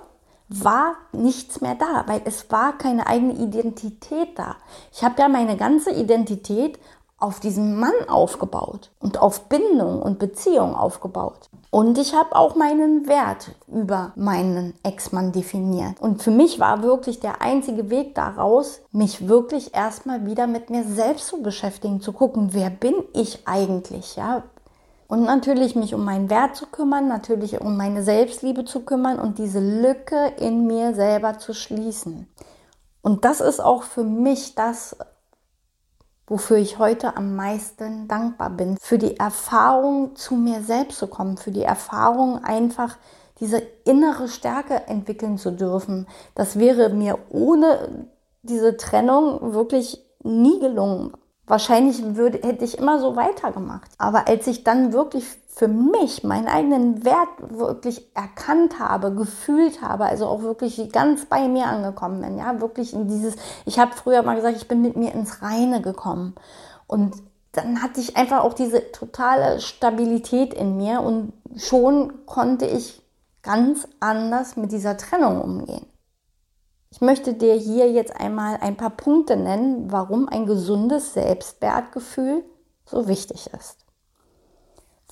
war 0.49 0.95
nichts 1.13 1.61
mehr 1.61 1.75
da, 1.75 2.05
weil 2.07 2.21
es 2.25 2.51
war 2.51 2.77
keine 2.77 3.07
eigene 3.07 3.35
Identität 3.35 4.39
da. 4.39 4.57
Ich 4.93 5.03
habe 5.03 5.21
ja 5.21 5.29
meine 5.29 5.57
ganze 5.57 5.91
Identität 5.91 6.79
auf 7.25 7.41
diesen 7.41 7.81
Mann 7.81 7.95
aufgebaut 8.07 8.91
und 9.01 9.19
auf 9.19 9.49
Bindung 9.49 10.03
und 10.03 10.19
Beziehung 10.19 10.77
aufgebaut. 10.77 11.49
Und 11.71 11.97
ich 11.97 12.15
habe 12.15 12.37
auch 12.37 12.55
meinen 12.55 13.09
Wert 13.09 13.53
über 13.67 14.13
meinen 14.15 14.75
Ex-Mann 14.83 15.33
definiert. 15.33 16.01
Und 16.01 16.23
für 16.23 16.31
mich 16.31 16.61
war 16.61 16.83
wirklich 16.83 17.21
der 17.21 17.41
einzige 17.41 17.89
Weg 17.89 18.15
daraus, 18.15 18.83
mich 18.93 19.27
wirklich 19.27 19.75
erstmal 19.75 20.27
wieder 20.27 20.47
mit 20.47 20.69
mir 20.69 20.85
selbst 20.85 21.29
zu 21.29 21.43
beschäftigen, 21.43 22.03
zu 22.03 22.13
gucken, 22.13 22.51
wer 22.53 22.69
bin 22.69 22.95
ich 23.15 23.41
eigentlich, 23.47 24.17
ja? 24.17 24.43
Und 25.09 25.25
natürlich 25.25 25.75
mich 25.77 25.95
um 25.95 26.05
meinen 26.05 26.29
Wert 26.29 26.57
zu 26.57 26.67
kümmern, 26.67 27.09
natürlich 27.09 27.61
um 27.61 27.77
meine 27.77 28.03
Selbstliebe 28.03 28.65
zu 28.65 28.81
kümmern 28.81 29.19
und 29.19 29.39
diese 29.39 29.61
Lücke 29.61 30.33
in 30.39 30.67
mir 30.67 30.95
selber 30.95 31.39
zu 31.39 31.55
schließen. 31.55 32.29
Und 33.01 33.25
das 33.25 33.41
ist 33.41 33.61
auch 33.61 33.83
für 33.83 34.05
mich 34.05 34.55
das, 34.55 34.97
wofür 36.27 36.57
ich 36.57 36.79
heute 36.79 37.17
am 37.17 37.37
meisten 37.37 38.09
dankbar 38.09 38.51
bin. 38.51 38.77
Für 38.81 38.99
die 38.99 39.19
Erfahrung, 39.19 40.17
zu 40.17 40.35
mir 40.35 40.63
selbst 40.63 40.99
zu 40.99 41.07
kommen, 41.07 41.37
für 41.37 41.51
die 41.51 41.63
Erfahrung 41.63 42.43
einfach 42.43 42.97
diese 43.41 43.59
innere 43.85 44.29
Stärke 44.29 44.87
entwickeln 44.87 45.39
zu 45.39 45.51
dürfen. 45.51 46.07
Das 46.35 46.59
wäre 46.59 46.89
mir 46.91 47.19
ohne 47.31 48.07
diese 48.43 48.77
Trennung 48.77 49.53
wirklich 49.55 50.05
nie 50.23 50.61
gelungen. 50.61 51.13
Wahrscheinlich 51.47 52.17
würde, 52.17 52.39
hätte 52.47 52.65
ich 52.65 52.79
immer 52.79 53.01
so 53.01 53.17
weitergemacht. 53.17 53.91
Aber 53.99 54.29
als 54.29 54.47
ich 54.47 54.65
dann 54.65 54.93
wirklich 54.93 55.27
für 55.55 55.69
mich 55.69 56.25
meinen 56.25 56.49
eigenen 56.49 57.05
Wert 57.05 57.29
wirklich 57.39 58.11
erkannt 58.17 58.81
habe, 58.81 59.15
gefühlt 59.15 59.83
habe, 59.83 60.05
also 60.05 60.27
auch 60.27 60.43
wirklich 60.43 60.91
ganz 60.91 61.27
bei 61.27 61.47
mir 61.47 61.67
angekommen 61.67 62.21
bin, 62.23 62.39
ja, 62.39 62.61
wirklich 62.61 62.93
in 62.93 63.07
dieses, 63.07 63.37
ich 63.65 63.79
habe 63.79 63.93
früher 63.95 64.25
mal 64.25 64.35
gesagt, 64.35 64.57
ich 64.57 64.67
bin 64.67 64.83
mit 64.83 64.97
mir 64.97 65.13
ins 65.13 65.43
Reine 65.43 65.81
gekommen 65.81 66.35
und 66.89 67.15
dann 67.53 67.83
hatte 67.83 68.01
ich 68.01 68.17
einfach 68.17 68.43
auch 68.43 68.55
diese 68.55 68.91
totale 68.91 69.61
Stabilität 69.61 70.53
in 70.53 70.77
mir 70.77 71.03
und 71.03 71.33
schon 71.57 72.27
konnte 72.27 72.67
ich 72.67 73.01
ganz 73.43 73.87
anders 74.01 74.57
mit 74.57 74.73
dieser 74.73 74.97
Trennung 74.97 75.41
umgehen. 75.41 75.87
Ich 76.91 77.01
möchte 77.01 77.35
dir 77.35 77.55
hier 77.55 77.93
jetzt 77.93 78.17
einmal 78.17 78.59
ein 78.61 78.77
paar 78.77 78.91
Punkte 78.91 79.37
nennen, 79.37 79.93
warum 79.93 80.29
ein 80.29 80.47
gesundes 80.47 81.15
Selbstwertgefühl 81.15 82.43
so 82.87 83.07
wichtig 83.07 83.51
ist. 83.57 83.84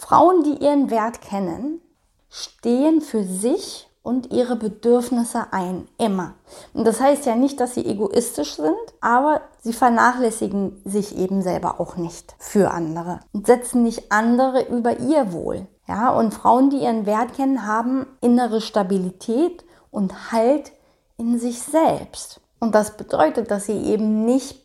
Frauen, 0.03 0.43
die 0.43 0.65
ihren 0.65 0.91
Wert 0.91 1.23
kennen, 1.23 1.81
stehen 2.29 3.01
für 3.01 3.23
sich 3.23 3.89
und 4.03 4.33
ihre 4.33 4.57
Bedürfnisse 4.57 5.53
ein, 5.53 5.87
immer. 5.97 6.35
Und 6.75 6.85
das 6.89 7.01
heißt 7.01 7.25
ja 7.25 7.37
nicht, 7.37 7.61
dass 7.61 7.75
sie 7.75 7.87
egoistisch 7.87 8.57
sind, 8.57 8.75
aber 9.01 9.43
sie 9.61 9.73
vernachlässigen 9.73 10.83
sich 10.85 11.17
eben 11.17 11.41
selber 11.41 11.79
auch 11.79 11.95
nicht 11.95 12.35
für 12.41 12.73
andere 12.73 13.21
und 13.33 13.47
setzen 13.47 13.85
nicht 13.85 14.11
andere 14.11 14.67
über 14.67 14.99
ihr 14.99 15.33
Wohl. 15.33 15.69
Ja, 15.87 16.11
und 16.11 16.35
Frauen, 16.35 16.71
die 16.71 16.79
ihren 16.79 17.07
Wert 17.07 17.35
kennen, 17.35 17.65
haben 17.65 18.07
innere 18.21 18.61
Stabilität 18.61 19.65
und 19.93 20.33
Halt 20.33 20.73
in 21.17 21.39
sich 21.39 21.63
selbst. 21.63 22.41
Und 22.59 22.75
das 22.75 22.97
bedeutet, 22.97 23.53
dass 23.53 23.67
sie 23.67 23.81
eben 23.81 24.25
nicht 24.25 24.62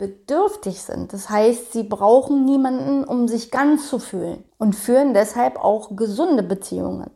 bedürftig 0.00 0.80
sind. 0.80 1.12
Das 1.12 1.28
heißt, 1.28 1.74
sie 1.74 1.82
brauchen 1.82 2.46
niemanden, 2.46 3.04
um 3.04 3.28
sich 3.28 3.50
ganz 3.50 3.88
zu 3.88 3.98
fühlen 3.98 4.42
und 4.56 4.74
führen 4.74 5.12
deshalb 5.12 5.62
auch 5.62 5.94
gesunde 5.94 6.42
Beziehungen. 6.42 7.10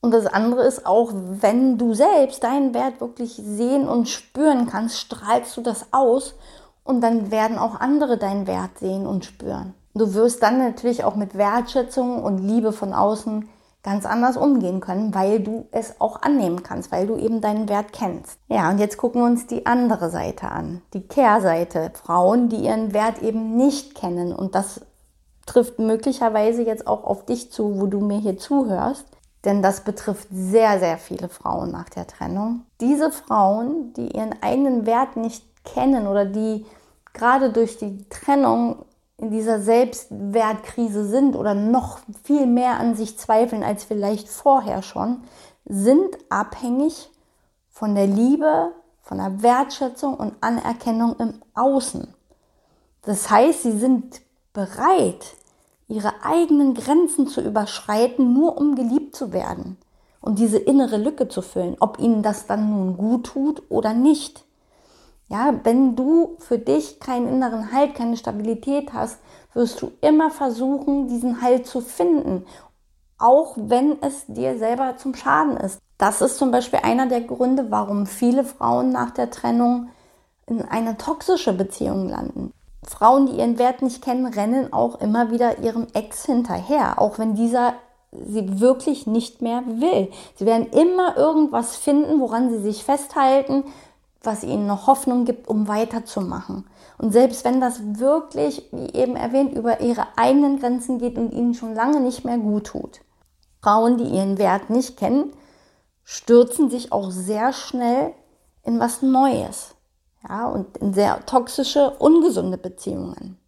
Und 0.00 0.10
das 0.10 0.26
andere 0.26 0.64
ist 0.64 0.84
auch, 0.84 1.12
wenn 1.14 1.78
du 1.78 1.94
selbst 1.94 2.42
deinen 2.42 2.74
Wert 2.74 3.00
wirklich 3.00 3.34
sehen 3.34 3.88
und 3.88 4.08
spüren 4.08 4.66
kannst, 4.66 4.98
strahlst 4.98 5.56
du 5.56 5.60
das 5.60 5.86
aus 5.92 6.34
und 6.82 7.00
dann 7.02 7.30
werden 7.30 7.56
auch 7.56 7.78
andere 7.78 8.18
deinen 8.18 8.48
Wert 8.48 8.78
sehen 8.80 9.06
und 9.06 9.24
spüren. 9.24 9.74
Du 9.94 10.14
wirst 10.14 10.42
dann 10.42 10.58
natürlich 10.58 11.04
auch 11.04 11.14
mit 11.14 11.38
Wertschätzung 11.38 12.22
und 12.22 12.38
Liebe 12.38 12.72
von 12.72 12.94
außen 12.94 13.48
ganz 13.82 14.04
anders 14.04 14.36
umgehen 14.36 14.80
können, 14.80 15.14
weil 15.14 15.40
du 15.40 15.66
es 15.70 16.00
auch 16.00 16.22
annehmen 16.22 16.62
kannst, 16.62 16.90
weil 16.92 17.06
du 17.06 17.16
eben 17.16 17.40
deinen 17.40 17.68
Wert 17.68 17.92
kennst. 17.92 18.38
Ja, 18.48 18.68
und 18.70 18.78
jetzt 18.78 18.96
gucken 18.96 19.22
wir 19.22 19.26
uns 19.26 19.46
die 19.46 19.66
andere 19.66 20.10
Seite 20.10 20.50
an, 20.50 20.82
die 20.94 21.06
Kehrseite. 21.06 21.92
Frauen, 21.94 22.48
die 22.48 22.56
ihren 22.56 22.92
Wert 22.92 23.22
eben 23.22 23.56
nicht 23.56 23.94
kennen 23.94 24.32
und 24.32 24.54
das 24.54 24.80
trifft 25.46 25.78
möglicherweise 25.78 26.62
jetzt 26.62 26.86
auch 26.86 27.04
auf 27.04 27.24
dich 27.24 27.50
zu, 27.50 27.80
wo 27.80 27.86
du 27.86 28.00
mir 28.00 28.18
hier 28.18 28.36
zuhörst, 28.36 29.06
denn 29.44 29.62
das 29.62 29.82
betrifft 29.82 30.28
sehr, 30.30 30.78
sehr 30.78 30.98
viele 30.98 31.28
Frauen 31.28 31.70
nach 31.70 31.88
der 31.88 32.06
Trennung. 32.06 32.62
Diese 32.80 33.10
Frauen, 33.10 33.92
die 33.94 34.14
ihren 34.14 34.34
eigenen 34.42 34.84
Wert 34.84 35.16
nicht 35.16 35.44
kennen 35.64 36.06
oder 36.06 36.24
die 36.24 36.66
gerade 37.14 37.50
durch 37.50 37.78
die 37.78 38.08
Trennung 38.08 38.84
in 39.18 39.30
dieser 39.30 39.60
Selbstwertkrise 39.60 41.06
sind 41.06 41.34
oder 41.34 41.54
noch 41.54 41.98
viel 42.22 42.46
mehr 42.46 42.78
an 42.78 42.94
sich 42.94 43.18
zweifeln 43.18 43.64
als 43.64 43.84
vielleicht 43.84 44.28
vorher 44.28 44.82
schon, 44.82 45.22
sind 45.64 46.16
abhängig 46.30 47.10
von 47.68 47.94
der 47.94 48.06
Liebe, 48.06 48.72
von 49.02 49.18
der 49.18 49.42
Wertschätzung 49.42 50.14
und 50.14 50.34
Anerkennung 50.40 51.16
im 51.18 51.34
Außen. 51.54 52.14
Das 53.02 53.28
heißt, 53.30 53.62
sie 53.62 53.78
sind 53.78 54.20
bereit, 54.52 55.36
ihre 55.88 56.12
eigenen 56.22 56.74
Grenzen 56.74 57.26
zu 57.26 57.40
überschreiten, 57.40 58.32
nur 58.32 58.56
um 58.56 58.76
geliebt 58.76 59.16
zu 59.16 59.32
werden 59.32 59.78
und 60.20 60.38
diese 60.38 60.58
innere 60.58 60.96
Lücke 60.96 61.28
zu 61.28 61.42
füllen, 61.42 61.76
ob 61.80 61.98
ihnen 61.98 62.22
das 62.22 62.46
dann 62.46 62.70
nun 62.70 62.96
gut 62.96 63.26
tut 63.26 63.62
oder 63.68 63.94
nicht. 63.94 64.44
Ja, 65.28 65.54
wenn 65.62 65.94
du 65.94 66.36
für 66.38 66.58
dich 66.58 67.00
keinen 67.00 67.28
inneren 67.28 67.72
Halt, 67.72 67.94
keine 67.94 68.16
Stabilität 68.16 68.92
hast, 68.94 69.18
wirst 69.52 69.82
du 69.82 69.92
immer 70.00 70.30
versuchen, 70.30 71.08
diesen 71.08 71.42
Halt 71.42 71.66
zu 71.66 71.80
finden, 71.82 72.46
auch 73.18 73.54
wenn 73.56 74.00
es 74.02 74.24
dir 74.26 74.58
selber 74.58 74.96
zum 74.96 75.14
Schaden 75.14 75.56
ist. 75.56 75.80
Das 75.98 76.22
ist 76.22 76.38
zum 76.38 76.50
Beispiel 76.50 76.80
einer 76.82 77.06
der 77.06 77.20
Gründe, 77.20 77.70
warum 77.70 78.06
viele 78.06 78.44
Frauen 78.44 78.90
nach 78.90 79.10
der 79.10 79.30
Trennung 79.30 79.88
in 80.46 80.62
eine 80.62 80.96
toxische 80.96 81.52
Beziehung 81.52 82.08
landen. 82.08 82.52
Frauen, 82.84 83.26
die 83.26 83.36
ihren 83.38 83.58
Wert 83.58 83.82
nicht 83.82 84.02
kennen, 84.02 84.26
rennen 84.26 84.72
auch 84.72 85.00
immer 85.00 85.30
wieder 85.30 85.58
ihrem 85.58 85.88
Ex 85.92 86.24
hinterher, 86.24 87.00
auch 87.00 87.18
wenn 87.18 87.34
dieser 87.34 87.74
sie 88.10 88.60
wirklich 88.60 89.06
nicht 89.06 89.42
mehr 89.42 89.62
will. 89.66 90.10
Sie 90.36 90.46
werden 90.46 90.68
immer 90.68 91.16
irgendwas 91.18 91.76
finden, 91.76 92.20
woran 92.20 92.48
sie 92.48 92.60
sich 92.60 92.84
festhalten, 92.84 93.64
was 94.28 94.44
ihnen 94.44 94.66
noch 94.66 94.86
Hoffnung 94.86 95.24
gibt, 95.24 95.48
um 95.48 95.68
weiterzumachen. 95.68 96.68
Und 96.98 97.12
selbst 97.12 97.44
wenn 97.44 97.60
das 97.60 97.80
wirklich, 97.98 98.68
wie 98.70 98.92
eben 98.92 99.16
erwähnt, 99.16 99.54
über 99.54 99.80
ihre 99.80 100.06
eigenen 100.16 100.60
Grenzen 100.60 100.98
geht 100.98 101.16
und 101.16 101.32
ihnen 101.32 101.54
schon 101.54 101.74
lange 101.74 102.00
nicht 102.00 102.24
mehr 102.24 102.36
gut 102.36 102.66
tut. 102.68 103.00
Frauen, 103.62 103.96
die 103.96 104.04
ihren 104.04 104.36
Wert 104.36 104.68
nicht 104.68 104.98
kennen, 104.98 105.32
stürzen 106.04 106.68
sich 106.68 106.92
auch 106.92 107.10
sehr 107.10 107.52
schnell 107.52 108.12
in 108.62 108.78
was 108.78 109.00
Neues. 109.02 109.74
Ja, 110.28 110.46
und 110.48 110.76
in 110.76 110.92
sehr 110.92 111.24
toxische, 111.24 111.90
ungesunde 111.98 112.58
Beziehungen. 112.58 113.38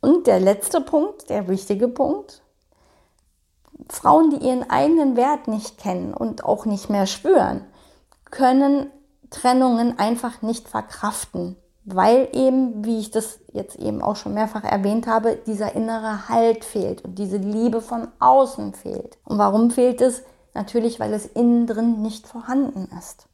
Und 0.00 0.26
der 0.26 0.38
letzte 0.38 0.80
Punkt, 0.80 1.28
der 1.28 1.48
wichtige 1.48 1.88
Punkt. 1.88 2.42
Frauen, 3.88 4.30
die 4.30 4.46
ihren 4.46 4.70
eigenen 4.70 5.16
Wert 5.16 5.48
nicht 5.48 5.78
kennen 5.78 6.14
und 6.14 6.44
auch 6.44 6.66
nicht 6.66 6.88
mehr 6.88 7.06
spüren, 7.06 7.64
können 8.30 8.90
Trennungen 9.30 9.98
einfach 9.98 10.42
nicht 10.42 10.68
verkraften, 10.68 11.56
weil 11.84 12.28
eben, 12.32 12.84
wie 12.84 12.98
ich 12.98 13.10
das 13.10 13.40
jetzt 13.52 13.76
eben 13.76 14.02
auch 14.02 14.16
schon 14.16 14.34
mehrfach 14.34 14.64
erwähnt 14.64 15.06
habe, 15.06 15.36
dieser 15.46 15.74
innere 15.74 16.28
Halt 16.28 16.64
fehlt 16.64 17.04
und 17.04 17.18
diese 17.18 17.38
Liebe 17.38 17.80
von 17.80 18.08
außen 18.18 18.74
fehlt. 18.74 19.18
Und 19.24 19.38
warum 19.38 19.70
fehlt 19.70 20.00
es? 20.00 20.22
Natürlich, 20.52 20.98
weil 21.00 21.14
es 21.14 21.26
innen 21.26 21.66
drin 21.66 22.02
nicht 22.02 22.26
vorhanden 22.26 22.88
ist. 22.98 23.26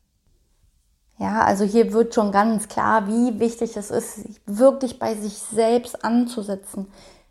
Ja, 1.18 1.44
also 1.44 1.64
hier 1.64 1.94
wird 1.94 2.14
schon 2.14 2.30
ganz 2.30 2.68
klar, 2.68 3.06
wie 3.06 3.40
wichtig 3.40 3.76
es 3.76 3.90
ist, 3.90 4.20
wirklich 4.44 4.98
bei 4.98 5.14
sich 5.14 5.38
selbst 5.38 6.04
anzusetzen, 6.04 6.88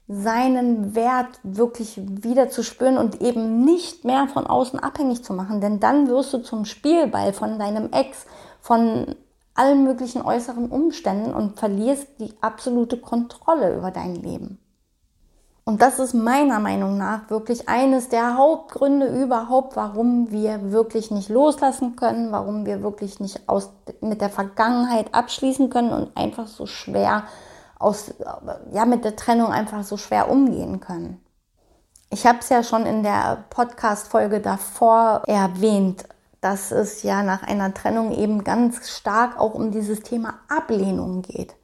seinen 0.07 0.95
Wert 0.95 1.39
wirklich 1.43 1.99
wieder 2.03 2.49
zu 2.49 2.63
spüren 2.63 2.97
und 2.97 3.21
eben 3.21 3.63
nicht 3.63 4.03
mehr 4.03 4.27
von 4.27 4.47
außen 4.47 4.79
abhängig 4.79 5.23
zu 5.23 5.33
machen, 5.33 5.61
denn 5.61 5.79
dann 5.79 6.07
wirst 6.07 6.33
du 6.33 6.39
zum 6.39 6.65
Spielball 6.65 7.33
von 7.33 7.59
deinem 7.59 7.91
Ex, 7.91 8.25
von 8.65 9.15
allen 9.53 9.83
möglichen 9.83 10.23
äußeren 10.23 10.71
Umständen 10.71 11.35
und 11.35 11.59
verlierst 11.59 12.07
die 12.19 12.33
absolute 12.41 12.97
Kontrolle 12.97 13.77
über 13.77 13.91
dein 13.91 14.15
Leben. 14.15 14.57
Und 15.65 15.83
das 15.83 15.99
ist 15.99 16.15
meiner 16.15 16.59
Meinung 16.59 16.97
nach 16.97 17.29
wirklich 17.29 17.69
eines 17.69 18.09
der 18.09 18.37
Hauptgründe 18.37 19.05
überhaupt, 19.05 19.75
warum 19.75 20.31
wir 20.31 20.71
wirklich 20.71 21.11
nicht 21.11 21.29
loslassen 21.29 21.95
können, 21.95 22.31
warum 22.31 22.65
wir 22.65 22.81
wirklich 22.81 23.19
nicht 23.19 23.47
aus, 23.47 23.69
mit 24.01 24.19
der 24.19 24.31
Vergangenheit 24.31 25.13
abschließen 25.13 25.69
können 25.69 25.91
und 25.91 26.17
einfach 26.17 26.47
so 26.47 26.65
schwer 26.65 27.25
aus, 27.77 28.15
ja, 28.71 28.85
mit 28.85 29.05
der 29.05 29.15
Trennung 29.15 29.51
einfach 29.51 29.83
so 29.83 29.97
schwer 29.97 30.31
umgehen 30.31 30.79
können. 30.79 31.23
Ich 32.09 32.25
habe 32.25 32.39
es 32.39 32.49
ja 32.49 32.63
schon 32.63 32.87
in 32.87 33.03
der 33.03 33.45
Podcast-Folge 33.51 34.41
davor 34.41 35.21
erwähnt, 35.27 36.05
dass 36.45 36.69
es 36.69 37.01
ja 37.01 37.23
nach 37.23 37.41
einer 37.41 37.73
Trennung 37.73 38.11
eben 38.11 38.43
ganz 38.43 38.87
stark 38.87 39.39
auch 39.39 39.55
um 39.55 39.71
dieses 39.71 40.01
Thema 40.01 40.35
Ablehnung 40.47 41.23
geht. 41.23 41.55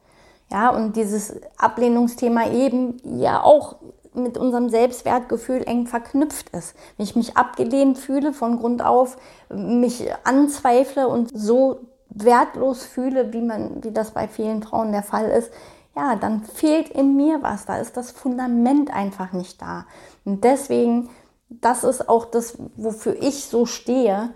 Ja, 0.50 0.70
und 0.70 0.96
dieses 0.96 1.36
Ablehnungsthema 1.56 2.50
eben 2.50 2.96
ja 3.04 3.44
auch 3.44 3.76
mit 4.12 4.36
unserem 4.36 4.70
Selbstwertgefühl 4.70 5.62
eng 5.62 5.86
verknüpft 5.86 6.48
ist. 6.50 6.74
Wenn 6.96 7.04
ich 7.04 7.14
mich 7.14 7.36
abgelehnt 7.36 7.96
fühle 7.96 8.32
von 8.32 8.58
Grund 8.58 8.84
auf, 8.84 9.18
mich 9.54 10.04
anzweifle 10.24 11.06
und 11.06 11.30
so 11.32 11.82
wertlos 12.08 12.84
fühle, 12.84 13.32
wie 13.32 13.40
man, 13.40 13.84
wie 13.84 13.92
das 13.92 14.10
bei 14.10 14.26
vielen 14.26 14.64
Frauen 14.64 14.90
der 14.90 15.04
Fall 15.04 15.30
ist, 15.30 15.52
ja, 15.94 16.16
dann 16.16 16.42
fehlt 16.42 16.88
in 16.88 17.14
mir 17.14 17.40
was. 17.40 17.66
Da 17.66 17.78
ist 17.78 17.96
das 17.96 18.10
Fundament 18.10 18.92
einfach 18.92 19.32
nicht 19.32 19.62
da. 19.62 19.86
Und 20.24 20.42
deswegen, 20.42 21.08
das 21.48 21.84
ist 21.84 22.08
auch 22.08 22.24
das, 22.24 22.58
wofür 22.74 23.14
ich 23.22 23.44
so 23.44 23.64
stehe, 23.64 24.30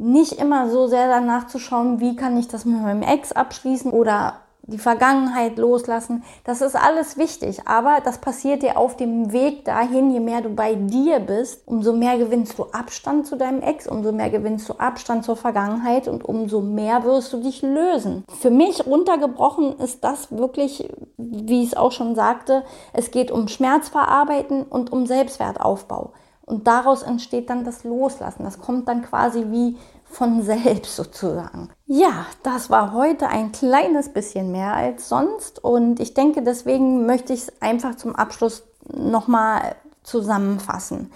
nicht 0.00 0.32
immer 0.32 0.70
so 0.70 0.86
sehr 0.86 1.08
danach 1.08 1.46
zu 1.46 1.58
schauen, 1.58 2.00
wie 2.00 2.16
kann 2.16 2.38
ich 2.38 2.48
das 2.48 2.64
mit 2.64 2.80
meinem 2.80 3.02
Ex 3.02 3.32
abschließen 3.32 3.92
oder 3.92 4.40
die 4.62 4.78
Vergangenheit 4.78 5.58
loslassen. 5.58 6.22
Das 6.44 6.60
ist 6.60 6.76
alles 6.76 7.18
wichtig, 7.18 7.66
aber 7.66 7.98
das 8.02 8.18
passiert 8.18 8.62
dir 8.62 8.78
auf 8.78 8.96
dem 8.96 9.32
Weg 9.32 9.64
dahin, 9.64 10.10
je 10.10 10.20
mehr 10.20 10.40
du 10.40 10.50
bei 10.50 10.74
dir 10.74 11.18
bist, 11.20 11.62
umso 11.66 11.92
mehr 11.92 12.16
gewinnst 12.16 12.58
du 12.58 12.64
Abstand 12.72 13.26
zu 13.26 13.36
deinem 13.36 13.62
Ex, 13.62 13.86
umso 13.86 14.12
mehr 14.12 14.30
gewinnst 14.30 14.68
du 14.68 14.74
Abstand 14.74 15.24
zur 15.24 15.36
Vergangenheit 15.36 16.08
und 16.08 16.24
umso 16.24 16.60
mehr 16.60 17.04
wirst 17.04 17.32
du 17.32 17.42
dich 17.42 17.62
lösen. 17.62 18.24
Für 18.40 18.50
mich 18.50 18.86
runtergebrochen 18.86 19.78
ist 19.80 20.04
das 20.04 20.30
wirklich, 20.30 20.88
wie 21.16 21.62
ich 21.62 21.68
es 21.68 21.76
auch 21.76 21.92
schon 21.92 22.14
sagte, 22.14 22.64
es 22.92 23.10
geht 23.10 23.30
um 23.30 23.48
Schmerzverarbeiten 23.48 24.62
und 24.62 24.92
um 24.92 25.06
Selbstwertaufbau. 25.06 26.12
Und 26.50 26.66
daraus 26.66 27.04
entsteht 27.04 27.48
dann 27.48 27.64
das 27.64 27.84
Loslassen. 27.84 28.42
Das 28.42 28.58
kommt 28.58 28.88
dann 28.88 29.02
quasi 29.02 29.46
wie 29.50 29.78
von 30.04 30.42
selbst 30.42 30.96
sozusagen. 30.96 31.70
Ja, 31.86 32.26
das 32.42 32.70
war 32.70 32.92
heute 32.92 33.28
ein 33.28 33.52
kleines 33.52 34.08
bisschen 34.08 34.50
mehr 34.50 34.74
als 34.74 35.08
sonst 35.08 35.62
und 35.62 36.00
ich 36.00 36.14
denke, 36.14 36.42
deswegen 36.42 37.06
möchte 37.06 37.32
ich 37.32 37.42
es 37.42 37.62
einfach 37.62 37.94
zum 37.94 38.16
Abschluss 38.16 38.64
nochmal 38.92 39.76
zusammenfassen. 40.02 41.12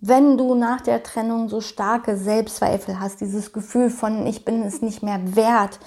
Wenn 0.00 0.38
du 0.38 0.54
nach 0.54 0.80
der 0.80 1.02
Trennung 1.02 1.50
so 1.50 1.60
starke 1.60 2.16
Selbstzweifel 2.16 2.98
hast, 2.98 3.20
dieses 3.20 3.52
Gefühl 3.52 3.90
von 3.90 4.26
ich 4.26 4.46
bin 4.46 4.62
es 4.62 4.80
nicht 4.80 5.02
mehr 5.02 5.36
wert 5.36 5.78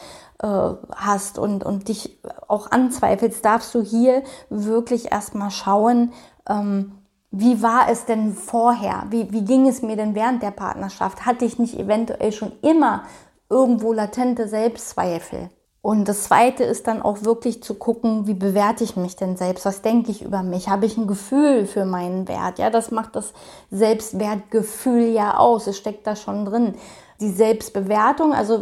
äh, 0.43 0.75
hast 0.95 1.39
und, 1.39 1.63
und 1.63 1.87
dich 1.87 2.19
auch 2.47 2.69
anzweifelst, 2.69 3.43
darfst 3.43 3.73
du 3.73 3.81
hier 3.81 4.21
wirklich 4.51 5.11
erstmal 5.11 5.49
schauen, 5.49 6.13
ähm, 6.47 6.98
wie 7.31 7.61
war 7.61 7.89
es 7.89 8.05
denn 8.05 8.33
vorher? 8.33 9.03
Wie, 9.11 9.31
wie 9.31 9.45
ging 9.45 9.67
es 9.67 9.81
mir 9.81 9.95
denn 9.95 10.15
während 10.15 10.41
der 10.41 10.51
Partnerschaft? 10.51 11.25
Hatte 11.25 11.45
ich 11.45 11.59
nicht 11.59 11.77
eventuell 11.77 12.31
schon 12.31 12.53
immer 12.61 13.03
irgendwo 13.49 13.93
latente 13.93 14.47
Selbstzweifel? 14.47 15.49
Und 15.81 16.09
das 16.09 16.23
Zweite 16.23 16.63
ist 16.63 16.87
dann 16.87 17.01
auch 17.01 17.23
wirklich 17.23 17.63
zu 17.63 17.75
gucken, 17.75 18.27
wie 18.27 18.33
bewerte 18.33 18.83
ich 18.83 18.97
mich 18.97 19.15
denn 19.15 19.37
selbst? 19.37 19.65
Was 19.65 19.81
denke 19.81 20.11
ich 20.11 20.23
über 20.23 20.43
mich? 20.43 20.67
Habe 20.67 20.85
ich 20.85 20.97
ein 20.97 21.07
Gefühl 21.07 21.67
für 21.67 21.85
meinen 21.85 22.27
Wert? 22.27 22.59
Ja, 22.59 22.69
das 22.69 22.91
macht 22.91 23.15
das 23.15 23.31
Selbstwertgefühl 23.71 25.07
ja 25.07 25.37
aus. 25.37 25.67
Es 25.67 25.77
steckt 25.77 26.05
da 26.05 26.15
schon 26.15 26.45
drin. 26.45 26.73
Die 27.21 27.29
Selbstbewertung, 27.29 28.33
also 28.33 28.59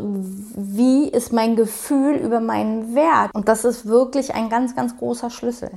wie 0.56 1.08
ist 1.08 1.32
mein 1.32 1.56
Gefühl 1.56 2.16
über 2.16 2.40
meinen 2.40 2.96
Wert? 2.96 3.32
Und 3.34 3.48
das 3.48 3.66
ist 3.66 3.88
wirklich 3.88 4.36
ein 4.36 4.50
ganz, 4.50 4.76
ganz 4.76 4.98
großer 4.98 5.30
Schlüssel. 5.30 5.72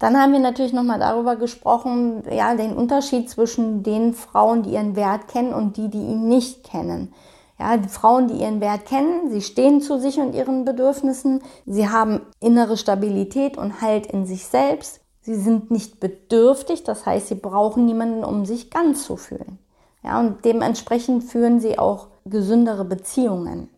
Dann 0.00 0.18
haben 0.18 0.32
wir 0.32 0.40
natürlich 0.40 0.72
nochmal 0.72 0.98
darüber 0.98 1.36
gesprochen, 1.36 2.22
ja, 2.28 2.54
den 2.54 2.72
Unterschied 2.72 3.28
zwischen 3.28 3.82
den 3.82 4.14
Frauen, 4.14 4.62
die 4.62 4.70
ihren 4.70 4.96
Wert 4.96 5.28
kennen 5.28 5.52
und 5.52 5.76
die, 5.76 5.88
die 5.88 5.98
ihn 5.98 6.26
nicht 6.26 6.64
kennen. 6.64 7.12
Ja, 7.58 7.76
die 7.76 7.90
Frauen, 7.90 8.26
die 8.26 8.40
ihren 8.40 8.62
Wert 8.62 8.86
kennen, 8.86 9.30
sie 9.30 9.42
stehen 9.42 9.82
zu 9.82 9.98
sich 10.00 10.18
und 10.18 10.34
ihren 10.34 10.64
Bedürfnissen, 10.64 11.42
sie 11.66 11.90
haben 11.90 12.22
innere 12.40 12.78
Stabilität 12.78 13.58
und 13.58 13.82
Halt 13.82 14.06
in 14.06 14.24
sich 14.24 14.46
selbst. 14.46 15.00
Sie 15.20 15.34
sind 15.34 15.70
nicht 15.70 16.00
bedürftig, 16.00 16.82
das 16.82 17.04
heißt, 17.04 17.28
sie 17.28 17.34
brauchen 17.34 17.84
niemanden, 17.84 18.24
um 18.24 18.46
sich 18.46 18.70
ganz 18.70 19.04
zu 19.04 19.16
fühlen. 19.16 19.58
Ja, 20.02 20.18
und 20.18 20.46
dementsprechend 20.46 21.24
führen 21.24 21.60
sie 21.60 21.78
auch 21.78 22.06
gesündere 22.24 22.86
Beziehungen. 22.86 23.68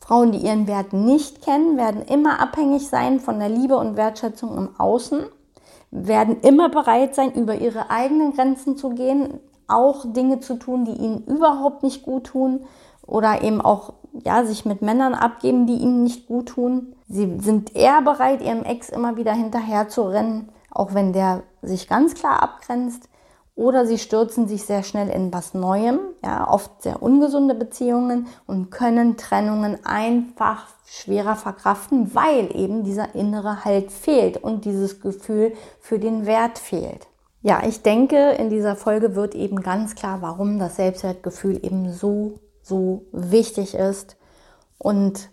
Frauen, 0.00 0.32
die 0.32 0.38
ihren 0.38 0.66
Wert 0.66 0.92
nicht 0.92 1.42
kennen, 1.42 1.76
werden 1.76 2.02
immer 2.02 2.40
abhängig 2.40 2.88
sein 2.88 3.20
von 3.20 3.38
der 3.38 3.48
Liebe 3.48 3.76
und 3.76 3.96
Wertschätzung 3.96 4.56
im 4.56 4.68
Außen, 4.78 5.24
werden 5.90 6.40
immer 6.40 6.68
bereit 6.68 7.14
sein, 7.14 7.32
über 7.32 7.56
ihre 7.56 7.90
eigenen 7.90 8.34
Grenzen 8.34 8.76
zu 8.76 8.90
gehen, 8.90 9.40
auch 9.66 10.04
Dinge 10.12 10.40
zu 10.40 10.56
tun, 10.56 10.84
die 10.84 10.92
ihnen 10.92 11.24
überhaupt 11.24 11.82
nicht 11.82 12.02
gut 12.02 12.24
tun 12.24 12.64
oder 13.06 13.42
eben 13.42 13.60
auch 13.60 13.94
ja, 14.24 14.44
sich 14.44 14.64
mit 14.64 14.82
Männern 14.82 15.14
abgeben, 15.14 15.66
die 15.66 15.76
ihnen 15.76 16.02
nicht 16.02 16.26
gut 16.26 16.50
tun. 16.50 16.94
Sie 17.08 17.38
sind 17.40 17.76
eher 17.76 18.02
bereit, 18.02 18.42
ihrem 18.42 18.64
Ex 18.64 18.88
immer 18.88 19.16
wieder 19.16 19.32
hinterher 19.32 19.88
zu 19.88 20.02
rennen, 20.02 20.48
auch 20.70 20.94
wenn 20.94 21.12
der 21.12 21.42
sich 21.62 21.88
ganz 21.88 22.14
klar 22.14 22.42
abgrenzt 22.42 23.08
oder 23.58 23.86
sie 23.86 23.98
stürzen 23.98 24.46
sich 24.46 24.62
sehr 24.64 24.84
schnell 24.84 25.08
in 25.08 25.32
was 25.32 25.52
Neuem, 25.52 25.98
ja, 26.24 26.48
oft 26.48 26.80
sehr 26.80 27.02
ungesunde 27.02 27.56
Beziehungen 27.56 28.28
und 28.46 28.70
können 28.70 29.16
Trennungen 29.16 29.84
einfach 29.84 30.66
schwerer 30.86 31.34
verkraften, 31.34 32.14
weil 32.14 32.56
eben 32.56 32.84
dieser 32.84 33.16
innere 33.16 33.64
Halt 33.64 33.90
fehlt 33.90 34.36
und 34.36 34.64
dieses 34.64 35.00
Gefühl 35.00 35.54
für 35.80 35.98
den 35.98 36.24
Wert 36.24 36.60
fehlt. 36.60 37.08
Ja, 37.42 37.62
ich 37.66 37.82
denke, 37.82 38.30
in 38.30 38.48
dieser 38.48 38.76
Folge 38.76 39.16
wird 39.16 39.34
eben 39.34 39.60
ganz 39.60 39.96
klar, 39.96 40.22
warum 40.22 40.60
das 40.60 40.76
Selbstwertgefühl 40.76 41.56
eben 41.56 41.92
so, 41.92 42.34
so 42.62 43.06
wichtig 43.10 43.74
ist. 43.74 44.16
Und 44.78 45.30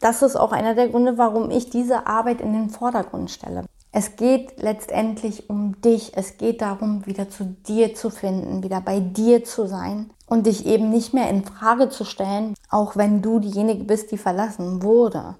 das 0.00 0.22
ist 0.22 0.36
auch 0.36 0.52
einer 0.52 0.74
der 0.74 0.88
Gründe, 0.88 1.18
warum 1.18 1.50
ich 1.50 1.68
diese 1.68 2.06
Arbeit 2.06 2.40
in 2.40 2.54
den 2.54 2.70
Vordergrund 2.70 3.30
stelle. 3.30 3.64
Es 3.94 4.16
geht 4.16 4.60
letztendlich 4.60 5.50
um 5.50 5.78
dich. 5.82 6.16
Es 6.16 6.38
geht 6.38 6.62
darum, 6.62 7.04
wieder 7.04 7.28
zu 7.28 7.44
dir 7.44 7.94
zu 7.94 8.08
finden, 8.08 8.62
wieder 8.62 8.80
bei 8.80 9.00
dir 9.00 9.44
zu 9.44 9.66
sein 9.66 10.10
und 10.26 10.46
dich 10.46 10.64
eben 10.64 10.88
nicht 10.88 11.12
mehr 11.12 11.28
in 11.28 11.44
Frage 11.44 11.90
zu 11.90 12.04
stellen, 12.04 12.54
auch 12.70 12.96
wenn 12.96 13.20
du 13.20 13.38
diejenige 13.38 13.84
bist, 13.84 14.10
die 14.10 14.18
verlassen 14.18 14.82
wurde. 14.82 15.36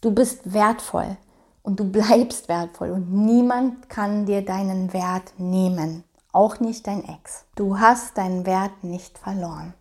Du 0.00 0.12
bist 0.12 0.52
wertvoll 0.52 1.16
und 1.64 1.80
du 1.80 1.90
bleibst 1.90 2.48
wertvoll 2.48 2.90
und 2.90 3.12
niemand 3.12 3.88
kann 3.88 4.26
dir 4.26 4.42
deinen 4.42 4.92
Wert 4.92 5.32
nehmen, 5.36 6.04
auch 6.30 6.60
nicht 6.60 6.86
dein 6.86 7.02
Ex. 7.02 7.46
Du 7.56 7.80
hast 7.80 8.16
deinen 8.16 8.46
Wert 8.46 8.84
nicht 8.84 9.18
verloren. 9.18 9.74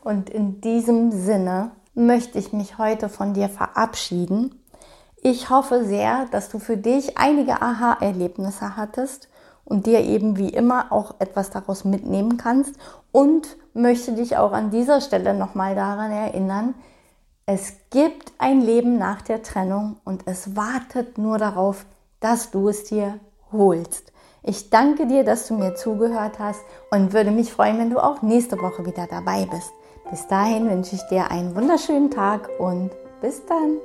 Und 0.00 0.30
in 0.30 0.60
diesem 0.60 1.10
Sinne 1.10 1.72
möchte 1.94 2.38
ich 2.38 2.52
mich 2.52 2.78
heute 2.78 3.08
von 3.08 3.34
dir 3.34 3.48
verabschieden 3.48 4.60
ich 5.24 5.48
hoffe 5.48 5.86
sehr, 5.86 6.26
dass 6.32 6.50
du 6.50 6.58
für 6.58 6.76
dich 6.76 7.16
einige 7.16 7.62
Aha-Erlebnisse 7.62 8.76
hattest 8.76 9.28
und 9.64 9.86
dir 9.86 10.00
eben 10.00 10.36
wie 10.36 10.50
immer 10.50 10.92
auch 10.92 11.14
etwas 11.18 11.48
daraus 11.48 11.86
mitnehmen 11.86 12.36
kannst 12.36 12.74
und 13.10 13.56
möchte 13.72 14.12
dich 14.12 14.36
auch 14.36 14.52
an 14.52 14.70
dieser 14.70 15.00
Stelle 15.00 15.32
nochmal 15.32 15.74
daran 15.74 16.12
erinnern, 16.12 16.74
es 17.46 17.72
gibt 17.88 18.34
ein 18.36 18.60
Leben 18.60 18.98
nach 18.98 19.22
der 19.22 19.42
Trennung 19.42 19.96
und 20.04 20.26
es 20.26 20.56
wartet 20.56 21.16
nur 21.16 21.38
darauf, 21.38 21.86
dass 22.20 22.50
du 22.50 22.68
es 22.68 22.84
dir 22.84 23.18
holst. 23.50 24.12
Ich 24.42 24.68
danke 24.68 25.06
dir, 25.06 25.24
dass 25.24 25.48
du 25.48 25.54
mir 25.54 25.74
zugehört 25.74 26.38
hast 26.38 26.60
und 26.90 27.14
würde 27.14 27.30
mich 27.30 27.50
freuen, 27.50 27.78
wenn 27.78 27.90
du 27.90 27.98
auch 27.98 28.20
nächste 28.20 28.60
Woche 28.60 28.84
wieder 28.84 29.06
dabei 29.06 29.46
bist. 29.50 29.72
Bis 30.10 30.26
dahin 30.26 30.68
wünsche 30.68 30.96
ich 30.96 31.02
dir 31.04 31.30
einen 31.30 31.56
wunderschönen 31.56 32.10
Tag 32.10 32.50
und 32.58 32.90
bis 33.22 33.44
dann. 33.46 33.78